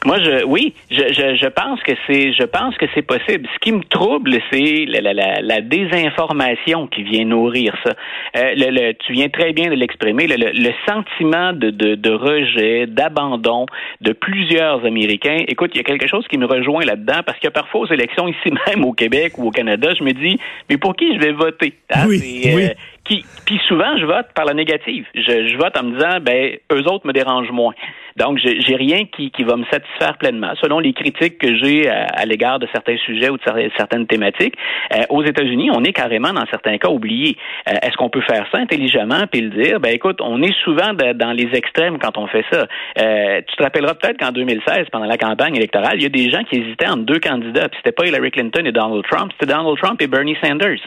Moi, 0.05 0.19
je, 0.21 0.45
oui, 0.45 0.75
je, 0.91 1.13
je, 1.13 1.35
je 1.35 1.49
pense 1.49 1.83
que 1.83 1.93
c'est, 2.07 2.33
je 2.35 2.45
pense 2.45 2.77
que 2.77 2.85
c'est 2.95 3.03
possible. 3.03 3.49
Ce 3.55 3.59
qui 3.61 3.73
me 3.73 3.83
trouble, 3.85 4.37
c'est 4.53 4.85
la, 4.87 5.01
la, 5.01 5.41
la, 5.41 5.61
désinformation 5.63 6.87
qui 6.89 7.03
vient 7.03 7.25
nourrir 7.25 7.75
ça. 7.83 7.95
Euh, 8.37 8.53
le, 8.55 8.93
tu 8.93 9.15
viens 9.15 9.31
très 9.31 9.55
bien 9.55 9.71
de 9.71 9.75
l'exprimer. 9.75 10.27
Le, 10.27 10.37
le, 10.37 10.71
sentiment 10.87 11.55
de, 11.55 11.71
de, 11.71 11.95
de 11.95 12.11
rejet, 12.11 12.87
d'abandon 12.87 13.65
de 14.03 14.13
plusieurs 14.13 14.85
Américains. 14.85 15.45
Écoute, 15.49 15.71
il 15.75 15.79
y 15.79 15.81
a 15.81 15.85
quelque 15.85 16.07
chose 16.07 16.27
qui 16.29 16.37
me 16.37 16.47
rejoint 16.47 16.85
là-dedans 16.85 17.21
parce 17.25 17.39
que 17.39 17.49
parfois 17.49 17.81
aux 17.81 17.93
élections 17.93 18.29
ici 18.29 18.53
même 18.67 18.85
au 18.85 18.93
Québec 18.93 19.39
ou 19.39 19.49
au 19.49 19.51
Canada, 19.51 19.89
je 19.99 20.05
me 20.05 20.13
dis, 20.13 20.39
mais 20.69 20.77
pour 20.77 20.95
qui 20.97 21.15
je 21.15 21.19
vais 21.19 21.33
voter? 21.33 21.73
Hein? 21.91 22.05
oui, 22.09 22.43
oui. 22.55 22.69
Euh, 23.05 23.15
qui, 23.15 23.25
puis 23.47 23.61
souvent, 23.67 23.97
je 23.99 24.07
vote 24.07 24.27
par 24.35 24.45
la 24.45 24.55
négative. 24.55 25.07
Je, 25.15 25.49
je 25.49 25.57
vote 25.57 25.77
en 25.79 25.85
me 25.85 25.95
disant, 25.95 26.21
ben, 26.21 26.57
eux 26.73 26.85
autres 26.91 27.07
me 27.07 27.13
dérangent 27.13 27.51
moins. 27.51 27.75
Donc, 28.17 28.39
j'ai 28.39 28.77
rien 28.77 29.07
qui, 29.07 29.31
qui 29.33 29.43
va 29.43 29.57
me 29.57 29.65
satisfaire 29.65 30.17
pleinement. 30.19 30.53
Selon 30.63 30.79
les 30.79 30.93
critiques 30.93 31.39
que 31.39 31.57
j'ai 31.57 31.89
à, 31.89 32.25
l'égard 32.27 32.61
de 32.61 32.69
certains 32.73 32.97
sujets 32.99 33.29
ou 33.29 33.37
de 33.37 33.71
certaines 33.77 34.07
thématiques, 34.07 34.55
euh, 34.93 35.03
aux 35.09 35.25
États-Unis, 35.25 35.71
on 35.73 35.83
est 35.83 35.93
carrément, 35.93 36.33
dans 36.33 36.47
certains 36.47 36.79
cas, 36.79 36.89
oublié. 36.89 37.37
Euh, 37.69 37.75
est-ce 37.83 37.97
qu'on 37.97 38.11
peut 38.11 38.21
faire 38.21 38.47
ça 38.53 38.59
intelligemment 38.59 39.27
puis 39.31 39.41
le 39.41 39.51
dire? 39.51 39.81
Ben, 39.81 39.93
écoute, 39.93 40.21
on 40.21 40.43
est 40.43 40.55
souvent 40.63 40.93
dans 40.95 41.33
les 41.33 41.49
extrêmes 41.55 41.99
quand 41.99 42.17
on 42.17 42.29
fait 42.29 42.45
ça. 42.53 42.67
Euh, 43.01 43.41
tu 43.49 43.57
te 43.57 43.63
rappelleras 43.63 43.95
peut-être 43.95 44.19
qu'en 44.19 44.31
2016, 44.31 44.87
pendant 44.93 45.07
la 45.07 45.19
campagne 45.19 45.57
électorale, 45.57 45.95
il 45.97 46.03
y 46.03 46.07
a 46.07 46.09
des 46.09 46.31
gens 46.31 46.45
qui 46.45 46.61
hésitaient 46.61 46.89
entre 46.89 47.05
deux 47.05 47.19
candidats. 47.19 47.69
Puis 47.69 47.79
c'était 47.79 47.93
pas 47.93 48.07
Hillary 48.07 48.31
Clinton 48.31 48.63
et 48.65 48.73
Donald 48.73 49.05
Trump, 49.11 49.33
c'était 49.33 49.53
Donald 49.53 49.77
Trump 49.79 50.01
et 50.01 50.07
Bernie 50.07 50.37
Sanders. 50.41 50.81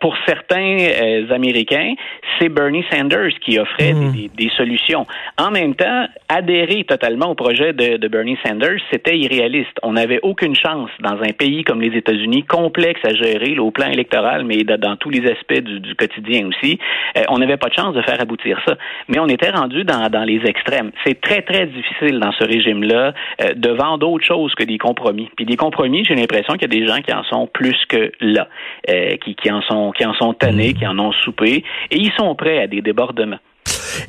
pour 0.00 0.14
certains 0.26 1.23
Américains, 1.30 1.94
c'est 2.38 2.48
Bernie 2.48 2.84
Sanders 2.90 3.32
qui 3.40 3.58
offrait 3.58 3.92
hmm. 3.92 4.12
des, 4.12 4.30
des, 4.36 4.50
solutions. 4.56 5.06
En 5.38 5.50
même 5.50 5.74
temps, 5.74 6.06
adhérer 6.28 6.84
totalement 6.84 7.30
au 7.30 7.34
projet 7.34 7.72
de, 7.72 7.96
de 7.96 8.08
Bernie 8.08 8.38
Sanders, 8.44 8.80
c'était 8.90 9.18
irréaliste. 9.18 9.78
On 9.82 9.92
n'avait 9.92 10.20
aucune 10.22 10.54
chance 10.54 10.90
dans 11.00 11.20
un 11.22 11.32
pays 11.32 11.64
comme 11.64 11.80
les 11.80 11.96
États-Unis, 11.96 12.44
complexe 12.44 13.00
à 13.04 13.14
gérer 13.14 13.58
au 13.58 13.70
plan 13.70 13.88
électoral, 13.88 14.44
mais 14.44 14.64
dans 14.64 14.96
tous 14.96 15.10
les 15.10 15.30
aspects 15.30 15.60
du, 15.60 15.80
du 15.80 15.94
quotidien 15.94 16.46
aussi. 16.46 16.78
Euh, 17.16 17.22
on 17.28 17.38
n'avait 17.38 17.56
pas 17.56 17.68
de 17.68 17.74
chance 17.74 17.94
de 17.94 18.02
faire 18.02 18.20
aboutir 18.20 18.60
ça. 18.66 18.76
Mais 19.08 19.18
on 19.18 19.26
était 19.26 19.50
rendu 19.50 19.84
dans, 19.84 20.08
dans 20.08 20.24
les 20.24 20.40
extrêmes. 20.44 20.90
C'est 21.04 21.20
très, 21.20 21.42
très 21.42 21.66
difficile 21.66 22.18
dans 22.18 22.32
ce 22.32 22.44
régime-là 22.44 23.12
euh, 23.42 23.54
de 23.54 23.70
vendre 23.70 24.08
autre 24.08 24.24
chose 24.24 24.54
que 24.54 24.64
des 24.64 24.78
compromis. 24.78 25.28
Puis 25.36 25.44
des 25.44 25.56
compromis, 25.56 26.04
j'ai 26.04 26.14
l'impression 26.14 26.54
qu'il 26.54 26.72
y 26.72 26.76
a 26.76 26.80
des 26.80 26.86
gens 26.86 27.00
qui 27.00 27.12
en 27.12 27.24
sont 27.24 27.46
plus 27.46 27.76
que 27.88 28.12
là, 28.20 28.48
euh, 28.90 29.16
qui, 29.24 29.34
qui 29.34 29.50
en 29.50 29.62
sont 29.62 29.92
qui 29.92 30.04
en 30.04 30.14
sont 30.14 30.32
tannés, 30.34 30.74
qui 30.74 30.86
en 30.86 30.98
ont 30.98 31.12
soupé 31.24 31.64
et 31.90 31.96
ils 31.96 32.12
sont 32.16 32.34
prêts 32.34 32.58
à 32.62 32.66
des 32.66 32.82
débordements. 32.82 33.38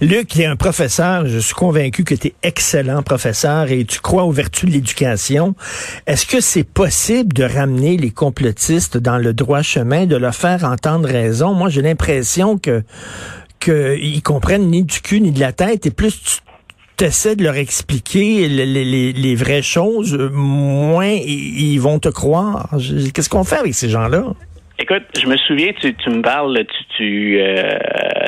Luc, 0.02 0.28
qui 0.28 0.42
est 0.42 0.46
un 0.46 0.56
professeur, 0.56 1.26
je 1.28 1.40
suis 1.40 1.54
convaincu 1.54 2.04
que 2.04 2.16
tu 2.16 2.28
es 2.28 2.34
excellent 2.44 3.04
professeur 3.04 3.72
et 3.72 3.86
tu 3.86 4.00
crois 4.00 4.24
aux 4.24 4.32
vertus 4.32 4.70
de 4.70 4.74
l'éducation. 4.74 5.56
Est-ce 6.08 6.26
que 6.26 6.42
c'est 6.42 6.64
possible 6.64 7.34
de 7.34 7.44
ramener 7.44 7.98
les 7.98 8.12
complotistes 8.12 8.98
dans 8.98 9.18
le 9.18 9.34
droit 9.34 9.62
chemin, 9.62 10.06
de 10.06 10.16
leur 10.16 10.36
faire 10.36 10.64
entendre 10.64 11.08
raison? 11.08 11.54
Moi, 11.54 11.70
j'ai 11.70 11.82
l'impression 11.82 12.58
que 12.58 12.84
qu'ils 13.60 14.22
comprennent 14.22 14.70
ni 14.70 14.84
du 14.84 15.02
cul 15.02 15.22
ni 15.22 15.32
de 15.32 15.40
la 15.40 15.52
tête 15.52 15.86
et 15.86 15.92
plus 15.92 16.42
tu 16.98 17.04
essaies 17.04 17.36
de 17.36 17.44
leur 17.44 17.56
expliquer 17.56 18.48
les, 18.48 19.36
vraies 19.36 19.62
choses, 19.62 20.18
moins 20.32 21.12
ils 21.12 21.80
vont 21.80 22.00
te 22.00 22.10
croire. 22.10 22.70
Qu'est-ce 23.14 23.30
qu'on 23.30 23.44
fait 23.44 23.58
avec 23.58 23.74
ces 23.74 23.90
gens-là? 23.90 24.26
Écoute, 24.78 25.04
je 25.18 25.26
me 25.28 25.38
souviens, 25.38 25.72
tu, 25.80 25.96
tu 25.96 26.10
me 26.10 26.22
parles, 26.22 26.66
tu, 26.98 27.38
euh, 27.40 27.70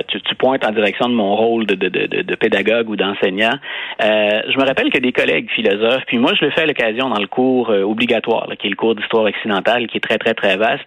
tu, 0.08 0.22
tu, 0.22 0.36
pointes 0.36 0.66
en 0.66 0.72
direction 0.72 1.10
de 1.10 1.14
mon 1.14 1.36
rôle 1.36 1.66
de, 1.66 1.76
de, 1.76 1.90
de, 1.90 2.22
de 2.22 2.36
pédagogue 2.36 2.90
ou 2.90 2.96
d'enseignant. 2.96 3.56
Euh, 4.02 4.42
je 4.50 4.58
me 4.58 4.64
rappelle 4.64 4.90
que 4.90 4.98
des 4.98 5.12
collègues 5.12 5.50
philosophes, 5.52 6.04
puis 6.08 6.18
moi 6.18 6.32
je 6.40 6.46
le 6.46 6.52
fais 6.52 6.62
à 6.62 6.66
l'occasion 6.66 7.10
dans 7.10 7.20
le 7.20 7.28
cours 7.28 7.70
euh, 7.70 7.82
obligatoire, 7.82 8.48
qui 8.58 8.68
est 8.68 8.70
le 8.70 8.78
cours 8.78 8.96
d'histoire 8.96 9.26
occidentale, 9.26 9.88
qui 9.88 9.98
est 9.98 10.00
très 10.00 10.18
très 10.18 10.34
très 10.34 10.56
vaste. 10.56 10.86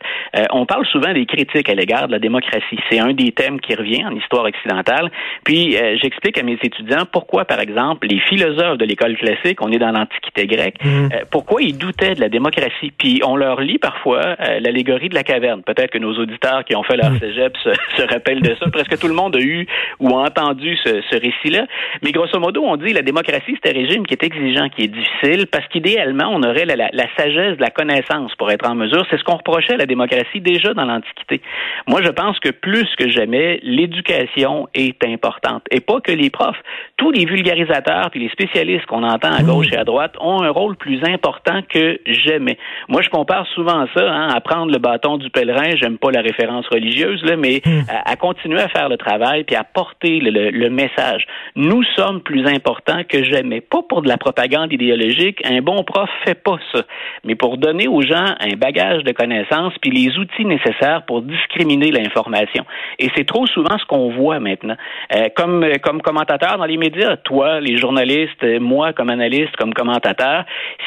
on 0.50 0.64
parle 0.64 0.86
souvent 0.86 1.12
des 1.12 1.26
critiques 1.26 1.68
à 1.68 1.74
l'égard 1.74 2.06
de 2.06 2.12
la 2.12 2.18
démocratie. 2.18 2.78
C'est 2.90 2.98
un 2.98 3.12
des 3.12 3.32
thèmes 3.32 3.60
qui 3.60 3.74
revient 3.74 4.04
en 4.06 4.16
histoire 4.16 4.46
occidentale. 4.46 5.10
Puis 5.44 5.76
j'explique 6.00 6.38
à 6.38 6.42
mes 6.42 6.58
étudiants 6.62 7.04
pourquoi, 7.12 7.44
par 7.44 7.60
exemple, 7.60 8.06
les 8.06 8.20
philosophes 8.20 8.78
de 8.78 8.86
l'école 8.86 9.14
classique, 9.16 9.60
on 9.60 9.70
est 9.70 9.78
dans 9.78 9.92
l'Antiquité 9.92 10.46
grecque, 10.46 10.82
mmh. 10.82 11.08
pourquoi 11.30 11.60
ils 11.60 11.76
doutaient 11.76 12.14
de 12.14 12.20
la 12.20 12.30
démocratie. 12.30 12.92
Puis 12.96 13.20
on 13.26 13.36
leur 13.36 13.60
lit 13.60 13.78
parfois 13.78 14.36
l'allégorie 14.60 15.10
de 15.10 15.14
la 15.14 15.22
caverne 15.22 15.49
Peut-être 15.64 15.90
que 15.90 15.98
nos 15.98 16.14
auditeurs 16.18 16.64
qui 16.64 16.74
ont 16.76 16.82
fait 16.82 16.96
leur 16.96 17.10
hmm. 17.10 17.18
cégep 17.18 17.56
se, 17.96 18.02
rappellent 18.02 18.42
de 18.42 18.54
ça. 18.54 18.70
Presque 18.70 18.98
tout 18.98 19.08
le 19.08 19.14
monde 19.14 19.36
a 19.36 19.40
eu 19.40 19.66
ou 19.98 20.08
a 20.16 20.22
entendu 20.22 20.76
ce, 20.84 21.16
récit-là. 21.16 21.66
Mais 22.02 22.12
grosso 22.12 22.38
modo, 22.38 22.62
on 22.64 22.76
dit 22.76 22.90
que 22.90 22.94
la 22.94 23.02
démocratie, 23.02 23.56
c'est 23.62 23.70
un 23.70 23.78
régime 23.78 24.06
qui 24.06 24.14
est 24.14 24.22
exigeant, 24.22 24.68
qui 24.68 24.82
est 24.84 24.88
difficile, 24.88 25.46
parce 25.46 25.66
qu'idéalement, 25.68 26.28
on 26.30 26.42
aurait 26.42 26.64
la, 26.64 26.90
sagesse 27.16 27.56
de 27.56 27.60
la 27.60 27.70
connaissance 27.70 28.34
pour 28.36 28.50
être 28.50 28.68
en 28.68 28.74
mesure. 28.74 29.04
C'est 29.10 29.18
ce 29.18 29.24
qu'on 29.24 29.36
reprochait 29.36 29.74
à 29.74 29.78
la 29.78 29.86
démocratie 29.86 30.40
déjà 30.40 30.74
dans 30.74 30.84
l'Antiquité. 30.84 31.40
Moi, 31.86 32.00
je 32.02 32.10
pense 32.10 32.38
que 32.40 32.50
plus 32.50 32.88
que 32.96 33.08
jamais, 33.08 33.60
l'éducation 33.62 34.68
est 34.74 35.04
importante. 35.04 35.64
Et 35.70 35.80
pas 35.80 36.00
que 36.00 36.12
les 36.12 36.30
profs. 36.30 36.60
Tous 36.96 37.10
les 37.10 37.24
vulgarisateurs 37.24 38.10
puis 38.10 38.20
les 38.20 38.30
spécialistes 38.30 38.86
qu'on 38.86 39.02
entend 39.02 39.32
à 39.32 39.42
gauche 39.42 39.70
hmm. 39.70 39.74
et 39.74 39.78
à 39.78 39.84
droite 39.84 40.14
ont 40.20 40.42
un 40.42 40.50
rôle 40.50 40.76
plus 40.76 41.02
important 41.04 41.60
que 41.68 41.98
jamais. 42.06 42.58
Moi, 42.88 43.02
je 43.02 43.08
compare 43.08 43.46
souvent 43.54 43.86
ça 43.94 44.10
hein, 44.10 44.28
à 44.28 44.40
prendre 44.40 44.72
le 44.72 44.78
bâton 44.78 45.16
du 45.16 45.30
pèlerin, 45.40 45.70
j'aime 45.76 45.96
pas 45.96 46.10
la 46.10 46.20
référence 46.20 46.66
religieuse, 46.68 47.22
là, 47.24 47.36
mais 47.36 47.62
hmm. 47.64 47.82
à, 48.04 48.16
continuer 48.16 48.60
à 48.60 48.68
faire 48.68 48.88
le 48.88 48.96
travail 48.96 49.44
puis 49.44 49.56
à 49.56 49.64
porter 49.64 50.20
le, 50.20 50.70
message. 50.70 51.26
Nous 51.56 51.82
sommes 51.96 52.20
plus 52.20 52.46
importants 52.46 53.02
que 53.08 53.24
jamais. 53.24 53.60
Pas 53.60 53.82
pour 53.88 54.02
de 54.02 54.08
la 54.08 54.18
propagande 54.18 54.72
idéologique. 54.72 55.40
Un 55.44 55.62
bon 55.62 55.82
prof 55.82 56.08
fait 56.24 56.34
pas 56.34 56.58
ça. 56.72 56.82
Mais 57.24 57.34
pour 57.34 57.56
donner 57.56 57.88
aux 57.88 58.02
gens 58.02 58.34
un 58.40 58.54
bagage 58.56 59.02
de 59.02 59.12
connaissances 59.12 59.72
puis 59.80 59.90
les 59.90 60.16
outils 60.18 60.44
nécessaires 60.44 61.02
pour 61.06 61.22
discriminer 61.22 61.90
l'information. 61.90 62.64
Et 62.98 63.08
c'est 63.16 63.26
trop 63.26 63.46
souvent 63.46 63.78
ce 63.78 63.84
qu'on 63.86 64.10
voit 64.10 64.38
maintenant. 64.38 64.76
Euh, 65.14 65.28
comme, 65.34 65.66
comme 65.82 66.02
commentateur 66.02 66.58
dans 66.58 66.66
les 66.66 66.76
médias, 66.76 67.16
toi, 67.16 67.60
les 67.60 67.78
journalistes, 67.78 68.44
moi, 68.60 68.92
comme 68.92 69.10
analyste, 69.10 69.56
comme 69.56 69.74
commentateur, 69.74 70.44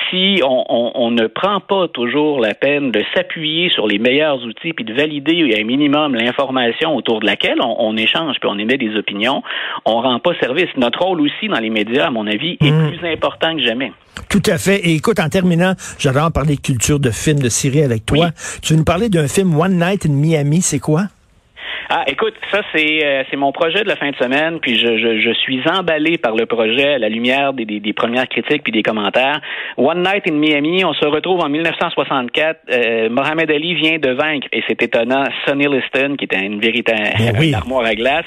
si 0.10 0.42
on, 0.44 0.64
on, 0.70 0.92
on 0.96 1.12
ne 1.12 1.28
prend 1.28 1.60
pas 1.60 1.88
toujours 1.88 2.40
la 2.40 2.54
peine 2.54 2.92
de 2.92 3.04
s'appuyer 3.14 3.70
sur 3.70 3.88
les 3.88 4.00
meilleurs 4.00 4.43
outils 4.46 4.74
puis 4.74 4.86
de 4.86 4.94
valider 4.94 5.56
un 5.60 5.64
minimum 5.64 6.16
l'information 6.16 6.96
autour 6.96 7.20
de 7.20 7.26
laquelle 7.26 7.60
on, 7.62 7.96
échange 7.98 8.38
puis 8.40 8.50
on 8.52 8.58
émet 8.58 8.78
des 8.78 8.96
opinions, 8.96 9.44
on 9.86 10.02
rend 10.02 10.20
pas 10.20 10.32
service. 10.40 10.70
Notre 10.78 11.04
rôle 11.04 11.22
aussi 11.22 11.48
dans 11.48 11.60
les 11.60 11.70
médias, 11.70 12.08
à 12.08 12.12
mon 12.12 12.28
avis, 12.28 12.58
est 12.62 12.72
hmm. 12.72 12.92
plus 12.92 13.08
important 13.08 13.56
que 13.56 13.62
jamais. 13.62 13.92
Tout 14.30 14.44
à 14.46 14.58
fait. 14.58 14.80
Et 14.80 14.96
écoute, 14.96 15.20
en 15.20 15.30
terminant, 15.30 15.74
j'adore 16.00 16.32
parler 16.32 16.56
de 16.56 16.62
culture 16.62 17.00
de 17.00 17.12
films 17.12 17.40
de 17.40 17.50
série 17.50 17.84
avec 17.84 18.06
toi. 18.06 18.30
Tu 18.62 18.74
veux 18.74 18.80
nous 18.80 18.86
parler 18.86 19.10
d'un 19.10 19.28
film 19.28 19.60
One 19.60 19.78
Night 19.78 20.06
in 20.06 20.14
Miami, 20.14 20.62
c'est 20.62 20.80
quoi? 20.80 21.08
Ah, 21.96 22.06
écoute, 22.08 22.34
ça 22.52 22.62
c'est 22.74 23.06
euh, 23.06 23.24
c'est 23.30 23.38
mon 23.38 23.52
projet 23.52 23.84
de 23.84 23.88
la 23.88 23.96
fin 23.96 24.10
de 24.10 24.16
semaine, 24.16 24.60
puis 24.60 24.80
je, 24.80 24.98
je, 24.98 25.20
je 25.20 25.32
suis 25.32 25.62
emballé 25.70 26.18
par 26.18 26.36
le 26.36 26.48
projet 26.48 26.96
à 26.96 26.98
la 26.98 27.08
lumière 27.08 27.54
des, 27.54 27.66
des, 27.66 27.80
des, 27.80 27.94
premières 27.94 28.28
critiques 28.28 28.64
puis 28.64 28.72
des 28.72 28.82
commentaires. 28.82 29.40
One 29.78 30.02
Night 30.02 30.28
in 30.28 30.34
Miami, 30.34 30.84
on 30.84 30.94
se 30.94 31.06
retrouve 31.06 31.42
en 31.42 31.50
1964. 31.50 32.62
Euh, 32.72 33.10
Mohamed 33.12 33.52
Ali 33.52 33.76
vient 33.76 34.00
de 34.00 34.10
vaincre, 34.10 34.48
et 34.52 34.64
c'est 34.68 34.82
étonnant, 34.82 35.26
Sonny 35.46 35.68
Liston, 35.68 36.16
qui 36.18 36.26
était 36.26 36.44
une 36.44 36.60
véritable 36.60 37.12
ben 37.40 37.54
armoire 37.54 37.86
à 37.86 37.94
glace. 37.94 38.26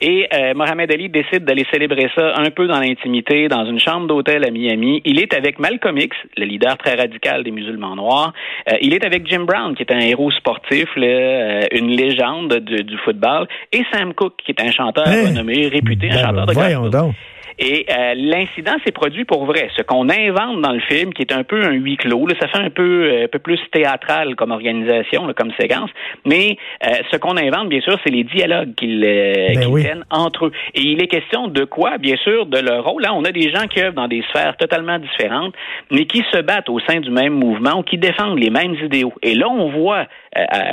Et 0.00 0.28
euh, 0.32 0.54
Mohamed 0.54 0.92
Ali 0.92 1.08
décide 1.08 1.44
d'aller 1.44 1.66
célébrer 1.72 2.08
ça 2.14 2.34
un 2.36 2.50
peu 2.50 2.68
dans 2.68 2.78
l'intimité, 2.78 3.48
dans 3.48 3.66
une 3.66 3.80
chambre 3.80 4.06
d'hôtel 4.06 4.44
à 4.44 4.52
Miami. 4.52 5.02
Il 5.04 5.20
est 5.20 5.34
avec 5.34 5.58
Malcolm 5.58 5.98
X, 5.98 6.16
le 6.36 6.44
leader 6.44 6.78
très 6.78 6.94
radical 6.94 7.42
des 7.42 7.50
musulmans 7.50 7.96
noirs. 7.96 8.32
Euh, 8.70 8.76
il 8.80 8.94
est 8.94 9.04
avec 9.04 9.26
Jim 9.26 9.40
Brown, 9.40 9.74
qui 9.74 9.82
est 9.82 9.92
un 9.92 9.98
héros 9.98 10.30
sportif, 10.30 10.88
là, 10.94 11.06
euh, 11.08 11.66
une 11.72 11.88
légende 11.88 12.60
du 12.60 12.96
football, 13.08 13.46
et 13.72 13.82
Sam 13.92 14.14
Cooke, 14.14 14.34
qui 14.44 14.52
est 14.52 14.60
un 14.60 14.70
chanteur 14.70 15.06
renommé, 15.06 15.68
réputé, 15.68 16.10
un 16.10 16.14
ben, 16.14 16.26
chanteur 16.26 16.46
de 16.46 16.52
voyons 16.52 16.88
donc. 16.88 17.14
Et 17.58 17.86
euh, 17.90 18.14
l'incident 18.14 18.76
s'est 18.84 18.92
produit 18.92 19.24
pour 19.24 19.44
vrai. 19.44 19.68
Ce 19.76 19.82
qu'on 19.82 20.08
invente 20.08 20.60
dans 20.60 20.72
le 20.72 20.80
film, 20.80 21.12
qui 21.12 21.22
est 21.22 21.32
un 21.32 21.42
peu 21.42 21.64
un 21.64 21.72
huis 21.72 21.96
clos, 21.96 22.26
là, 22.26 22.34
ça 22.40 22.46
fait 22.46 22.58
un 22.58 22.70
peu, 22.70 23.10
euh, 23.10 23.24
un 23.24 23.28
peu 23.28 23.40
plus 23.40 23.58
théâtral 23.72 24.36
comme 24.36 24.52
organisation, 24.52 25.26
là, 25.26 25.34
comme 25.34 25.50
séquence, 25.58 25.90
mais 26.24 26.56
euh, 26.86 26.90
ce 27.10 27.16
qu'on 27.16 27.36
invente, 27.36 27.68
bien 27.68 27.80
sûr, 27.80 27.98
c'est 28.04 28.10
les 28.10 28.24
dialogues 28.24 28.74
qu'ils 28.76 29.00
ben 29.00 29.74
tiennent 29.80 30.04
entre 30.10 30.46
eux. 30.46 30.52
Et 30.74 30.82
il 30.82 31.02
est 31.02 31.08
question 31.08 31.48
de 31.48 31.64
quoi? 31.64 31.98
Bien 31.98 32.16
sûr, 32.16 32.46
de 32.46 32.58
leur 32.58 32.84
rôle. 32.84 33.02
Là, 33.02 33.12
on 33.14 33.24
a 33.24 33.32
des 33.32 33.50
gens 33.50 33.66
qui 33.66 33.80
œuvrent 33.82 33.94
dans 33.94 34.08
des 34.08 34.22
sphères 34.30 34.56
totalement 34.56 34.98
différentes, 34.98 35.54
mais 35.90 36.06
qui 36.06 36.24
se 36.32 36.40
battent 36.40 36.68
au 36.68 36.78
sein 36.80 37.00
du 37.00 37.10
même 37.10 37.34
mouvement 37.34 37.80
ou 37.80 37.82
qui 37.82 37.98
défendent 37.98 38.38
les 38.38 38.50
mêmes 38.50 38.74
idéaux. 38.74 39.14
Et 39.22 39.34
là, 39.34 39.48
on 39.48 39.68
voit, 39.70 40.06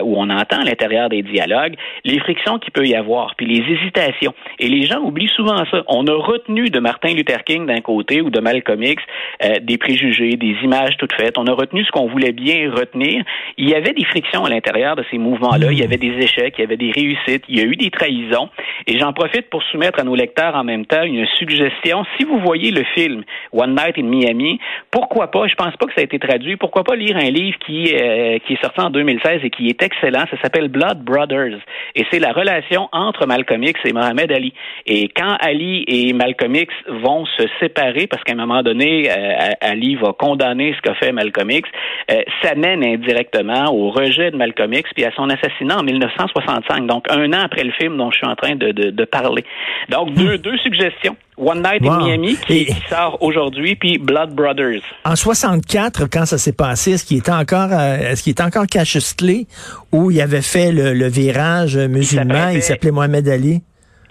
où 0.03 0.15
on 0.17 0.29
entend 0.29 0.59
à 0.61 0.63
l'intérieur 0.63 1.09
des 1.09 1.23
dialogues, 1.23 1.75
les 2.03 2.19
frictions 2.19 2.59
qu'il 2.59 2.71
peut 2.71 2.85
y 2.85 2.95
avoir, 2.95 3.35
puis 3.35 3.47
les 3.47 3.63
hésitations. 3.73 4.33
Et 4.59 4.67
les 4.67 4.83
gens 4.83 4.99
oublient 4.99 5.31
souvent 5.35 5.63
ça. 5.71 5.83
On 5.87 6.05
a 6.07 6.13
retenu 6.13 6.69
de 6.75 6.79
Martin 6.81 7.13
Luther 7.13 7.43
King 7.45 7.65
d'un 7.65 7.79
côté 7.79 8.21
ou 8.21 8.29
de 8.29 8.39
Malcolm 8.41 8.83
X, 8.83 9.01
euh, 9.43 9.59
des 9.61 9.77
préjugés, 9.77 10.31
des 10.31 10.55
images 10.61 10.97
toutes 10.97 11.13
faites. 11.13 11.37
On 11.37 11.47
a 11.47 11.53
retenu 11.53 11.85
ce 11.85 11.91
qu'on 11.91 12.07
voulait 12.07 12.33
bien 12.33 12.69
retenir. 12.69 13.23
Il 13.57 13.69
y 13.69 13.75
avait 13.75 13.93
des 13.93 14.03
frictions 14.03 14.43
à 14.43 14.49
l'intérieur 14.49 14.95
de 14.97 15.05
ces 15.09 15.17
mouvements-là. 15.17 15.71
Il 15.71 15.79
y 15.79 15.83
avait 15.83 15.97
des 15.97 16.13
échecs, 16.19 16.55
il 16.57 16.61
y 16.61 16.63
avait 16.65 16.77
des 16.77 16.91
réussites, 16.91 17.45
il 17.47 17.57
y 17.57 17.61
a 17.61 17.63
eu 17.63 17.77
des 17.77 17.89
trahisons. 17.89 18.49
Et 18.87 18.99
j'en 18.99 19.13
profite 19.13 19.49
pour 19.49 19.63
soumettre 19.63 19.99
à 19.99 20.03
nos 20.03 20.15
lecteurs 20.15 20.55
en 20.55 20.63
même 20.63 20.85
temps 20.85 21.03
une 21.03 21.25
suggestion. 21.39 22.03
Si 22.17 22.25
vous 22.25 22.39
voyez 22.39 22.71
le 22.71 22.83
film 22.93 23.23
One 23.53 23.75
Night 23.75 23.97
in 23.97 24.03
Miami, 24.03 24.59
pourquoi 24.91 25.31
pas, 25.31 25.47
je 25.47 25.55
pense 25.55 25.75
pas 25.77 25.85
que 25.85 25.93
ça 25.93 26.01
a 26.01 26.03
été 26.03 26.19
traduit, 26.19 26.57
pourquoi 26.57 26.83
pas 26.83 26.95
lire 26.95 27.15
un 27.15 27.29
livre 27.29 27.57
qui, 27.65 27.95
euh, 27.95 28.37
qui 28.45 28.53
est 28.53 28.61
sorti 28.61 28.81
en 28.81 28.89
2016 28.89 29.41
et 29.43 29.49
qui 29.49 29.67
est 29.67 29.81
excellent? 29.81 30.25
Ça 30.29 30.37
s'appelle 30.41 30.67
Blood 30.67 30.99
Brothers. 30.99 31.59
Et 31.95 32.03
c'est 32.11 32.19
la 32.19 32.33
relation 32.33 32.89
entre 32.91 33.25
Malcolm 33.25 33.63
X 33.63 33.79
et 33.85 33.93
Mohamed 33.93 34.31
Ali. 34.31 34.53
Et 34.85 35.07
quand 35.09 35.37
Ali 35.39 35.85
et 35.87 36.11
Malcolm 36.13 36.55
vont 36.87 37.25
se 37.25 37.43
séparer 37.59 38.07
parce 38.07 38.23
qu'à 38.23 38.33
un 38.33 38.37
moment 38.37 38.63
donné, 38.63 39.09
euh, 39.09 39.51
Ali 39.61 39.95
va 39.95 40.13
condamner 40.13 40.73
ce 40.75 40.81
qu'a 40.81 40.95
fait 40.95 41.11
Malcolm 41.11 41.49
X. 41.49 41.69
Euh, 42.11 42.21
ça 42.41 42.55
mène 42.55 42.83
indirectement 42.83 43.73
au 43.73 43.89
rejet 43.89 44.31
de 44.31 44.37
Malcolm 44.37 44.73
X 44.73 44.89
puis 44.95 45.05
à 45.05 45.11
son 45.15 45.29
assassinat 45.29 45.79
en 45.79 45.83
1965, 45.83 46.87
donc 46.87 47.05
un 47.09 47.31
an 47.33 47.43
après 47.43 47.63
le 47.63 47.71
film 47.71 47.97
dont 47.97 48.11
je 48.11 48.17
suis 48.17 48.27
en 48.27 48.35
train 48.35 48.55
de, 48.55 48.71
de, 48.71 49.05
parler. 49.05 49.43
Donc 49.89 50.13
deux, 50.13 50.35
hmm. 50.35 50.37
deux 50.37 50.57
suggestions. 50.57 51.15
One 51.37 51.61
Night 51.61 51.85
in 51.85 51.97
Miami 51.97 52.37
qui, 52.47 52.67
sort 52.89 53.17
aujourd'hui, 53.21 53.75
puis 53.75 53.97
Blood 53.97 54.33
Brothers. 54.33 54.81
En 55.03 55.15
64, 55.17 56.05
quand 56.09 56.25
ça 56.25 56.37
s'est 56.37 56.53
passé, 56.53 56.91
est-ce 56.91 57.05
qu'il 57.05 57.17
était 57.17 57.31
encore, 57.31 57.69
euh, 57.71 58.11
est-ce 58.11 58.23
qu'il 58.23 58.31
était 58.31 58.43
encore 58.43 58.65
Clay 58.67 59.45
ou 59.91 60.11
il 60.11 60.21
avait 60.21 60.41
fait 60.41 60.71
le, 60.71 61.07
virage 61.07 61.77
musulman, 61.77 62.49
il 62.49 62.61
s'appelait 62.61 62.91
Mohamed 62.91 63.27
Ali? 63.27 63.61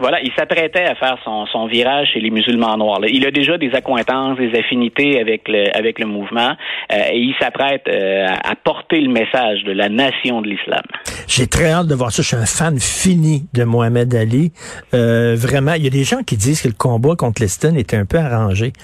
Voilà, 0.05 0.21
il 0.21 0.31
s'apprêtait 0.37 0.85
à 0.85 0.95
faire 0.97 1.17
son, 1.25 1.47
son, 1.47 1.67
virage 1.67 2.09
chez 2.13 2.21
les 2.21 2.29
musulmans 2.29 2.77
noirs. 2.77 3.01
Il 3.09 3.27
a 3.27 3.31
déjà 3.31 3.57
des 3.57 3.71
accointances, 3.73 4.37
des 4.37 4.53
affinités 4.55 5.19
avec 5.19 5.49
le, 5.49 5.75
avec 5.75 5.99
le 5.99 6.05
mouvement 6.05 6.51
euh, 6.93 6.97
et 7.11 7.21
il 7.21 7.35
s'apprête 7.41 7.85
euh, 7.89 8.27
à 8.27 8.55
porter 8.55 9.01
le 9.01 9.11
message 9.11 9.65
de 9.65 9.73
la 9.73 9.89
nation 9.89 10.43
de 10.43 10.49
l'islam. 10.49 10.83
J'ai 11.27 11.47
très 11.47 11.71
hâte 11.71 11.87
de 11.87 11.95
voir 11.95 12.13
ça. 12.13 12.21
Je 12.21 12.29
suis 12.29 12.37
un 12.37 12.45
fan 12.45 12.79
fini 12.79 13.47
de 13.55 13.65
Mohamed 13.65 14.15
Ali. 14.15 14.53
Euh, 14.93 15.37
vraiment, 15.39 15.73
il 15.73 15.85
y 15.85 15.87
a 15.87 15.91
des 15.91 16.05
gens 16.05 16.23
qui 16.23 16.37
disent 16.37 16.61
que 16.61 16.69
le 16.69 16.75
combat 16.77 17.17
contre 17.17 17.41
Leston 17.41 17.75
était 17.77 17.97
un 17.97 18.05
peu 18.05 18.19
arrangé. 18.19 18.75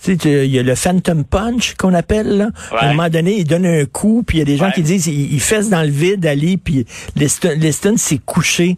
Tu 0.00 0.16
sais, 0.16 0.46
il 0.46 0.54
y 0.54 0.60
a 0.60 0.62
le 0.62 0.76
Phantom 0.76 1.24
Punch 1.24 1.74
qu'on 1.74 1.92
appelle. 1.92 2.38
Là. 2.38 2.50
À 2.70 2.84
un 2.84 2.88
moment 2.90 3.08
donné, 3.08 3.34
il 3.38 3.44
donne 3.48 3.66
un 3.66 3.84
coup, 3.84 4.22
puis 4.24 4.38
il 4.38 4.42
y 4.42 4.42
a 4.42 4.46
des 4.46 4.56
gens 4.56 4.70
qui 4.70 4.82
disent 4.82 5.08
il, 5.08 5.34
il 5.34 5.40
fesse 5.40 5.70
dans 5.70 5.82
le 5.82 5.90
vide 5.90 6.24
Ali, 6.24 6.56
puis 6.56 6.86
Leston, 7.16 7.54
Leston 7.58 7.96
s'est 7.96 8.20
couché. 8.24 8.76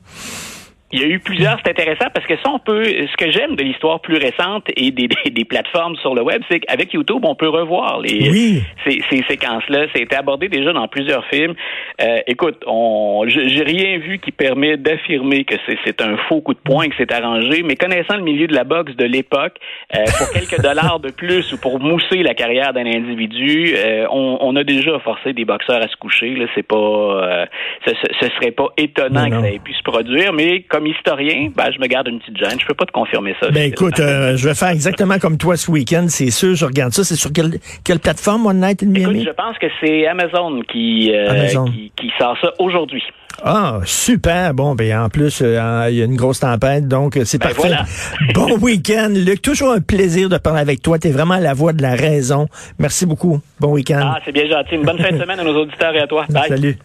Il 0.92 1.00
y 1.00 1.04
a 1.04 1.06
eu 1.06 1.20
plusieurs, 1.20 1.56
c'est 1.64 1.70
intéressant 1.70 2.06
parce 2.12 2.26
que 2.26 2.34
ça, 2.36 2.50
on 2.52 2.58
peut, 2.58 2.84
ce 2.84 3.16
que 3.16 3.30
j'aime 3.30 3.54
de 3.54 3.62
l'histoire 3.62 4.00
plus 4.00 4.16
récente 4.16 4.64
et 4.76 4.90
des, 4.90 5.08
des, 5.30 5.44
plateformes 5.44 5.94
sur 5.96 6.16
le 6.16 6.22
web, 6.22 6.42
c'est 6.50 6.58
qu'avec 6.58 6.92
YouTube, 6.92 7.20
on 7.22 7.36
peut 7.36 7.48
revoir 7.48 8.00
les, 8.00 8.60
ces, 8.84 9.00
ces 9.08 9.22
séquences-là. 9.28 9.86
Ça 9.92 10.00
a 10.00 10.02
été 10.02 10.16
abordé 10.16 10.48
déjà 10.48 10.72
dans 10.72 10.88
plusieurs 10.88 11.24
films. 11.26 11.54
Euh, 12.00 12.18
écoute, 12.26 12.64
on, 12.66 13.24
j'ai 13.28 13.62
rien 13.62 13.98
vu 13.98 14.18
qui 14.18 14.32
permet 14.32 14.76
d'affirmer 14.76 15.44
que 15.44 15.54
c'est 15.84 16.02
un 16.02 16.16
faux 16.28 16.40
coup 16.40 16.54
de 16.54 16.58
poing, 16.58 16.88
que 16.88 16.94
c'est 16.98 17.12
arrangé, 17.12 17.62
mais 17.62 17.76
connaissant 17.76 18.16
le 18.16 18.22
milieu 18.22 18.48
de 18.48 18.54
la 18.54 18.64
boxe 18.64 18.96
de 18.96 19.04
l'époque, 19.04 19.58
euh, 19.94 20.02
pour 20.18 20.30
quelques 20.32 20.60
dollars 20.60 20.98
de 20.98 21.10
plus 21.10 21.52
ou 21.52 21.58
pour 21.58 21.78
mousser 21.78 22.24
la 22.24 22.34
carrière 22.34 22.72
d'un 22.72 22.86
individu, 22.86 23.74
euh, 23.76 24.06
on, 24.10 24.38
on, 24.40 24.56
a 24.56 24.64
déjà 24.64 24.98
forcé 24.98 25.34
des 25.34 25.44
boxeurs 25.44 25.82
à 25.82 25.86
se 25.86 25.96
coucher. 25.96 26.34
Là, 26.34 26.46
c'est 26.56 26.66
pas, 26.66 27.46
ce, 27.86 27.92
ce, 28.20 28.28
serait 28.30 28.50
pas 28.50 28.68
étonnant 28.76 29.30
que 29.30 29.40
ça 29.40 29.50
ait 29.50 29.60
pu 29.60 29.72
se 29.72 29.82
produire, 29.82 30.32
mais 30.32 30.62
comme 30.62 30.79
comme 30.80 30.86
historien, 30.86 31.50
ben, 31.54 31.70
je 31.74 31.78
me 31.78 31.86
garde 31.86 32.08
une 32.08 32.18
petite 32.20 32.38
gêne. 32.38 32.58
Je 32.58 32.66
peux 32.66 32.74
pas 32.74 32.86
te 32.86 32.92
confirmer 32.92 33.34
ça. 33.40 33.50
Ben 33.50 33.70
écoute, 33.70 34.00
euh, 34.00 34.36
je 34.36 34.48
vais 34.48 34.54
faire 34.54 34.70
exactement 34.70 35.18
comme 35.18 35.36
toi 35.36 35.56
ce 35.56 35.70
week-end, 35.70 36.06
c'est 36.08 36.30
sûr, 36.30 36.54
je 36.54 36.64
regarde 36.64 36.92
ça. 36.92 37.04
C'est 37.04 37.16
sur 37.16 37.32
quelle, 37.32 37.58
quelle 37.84 37.98
plateforme, 37.98 38.46
One 38.46 38.60
Night 38.60 38.82
in 38.82 38.86
Miami? 38.86 39.22
Écoute, 39.22 39.28
je 39.28 39.34
pense 39.34 39.58
que 39.58 39.66
c'est 39.80 40.06
Amazon 40.06 40.62
qui, 40.72 41.12
euh, 41.14 41.46
qui, 41.66 41.92
qui 41.96 42.10
sort 42.18 42.36
ça 42.40 42.52
aujourd'hui. 42.58 43.02
Ah, 43.42 43.80
super. 43.84 44.54
Bon, 44.54 44.74
ben 44.74 44.98
en 44.98 45.08
plus, 45.08 45.40
euh, 45.42 45.86
il 45.90 45.96
y 45.96 46.02
a 46.02 46.04
une 46.04 46.16
grosse 46.16 46.40
tempête, 46.40 46.88
donc 46.88 47.16
euh, 47.16 47.24
c'est 47.24 47.38
Ben, 47.38 47.48
parfait. 47.48 47.60
voilà. 47.68 47.84
bon 48.34 48.58
week-end. 48.58 49.10
Luc, 49.14 49.42
toujours 49.42 49.72
un 49.72 49.80
plaisir 49.80 50.28
de 50.28 50.38
parler 50.38 50.60
avec 50.60 50.82
toi. 50.82 50.98
Tu 50.98 51.08
es 51.08 51.10
vraiment 51.10 51.36
la 51.36 51.54
voix 51.54 51.72
de 51.72 51.82
la 51.82 51.94
raison. 51.94 52.48
Merci 52.78 53.06
beaucoup. 53.06 53.40
Bon 53.58 53.72
week-end. 53.72 54.00
Ah, 54.02 54.18
c'est 54.24 54.32
bien 54.32 54.48
gentil. 54.48 54.74
Une 54.76 54.82
bonne 54.84 54.98
fin 54.98 55.12
de 55.12 55.18
semaine 55.18 55.40
à 55.40 55.44
nos 55.44 55.56
auditeurs 55.56 55.94
et 55.94 56.00
à 56.00 56.06
toi. 56.06 56.24
Bye. 56.30 56.48
Salut. 56.48 56.78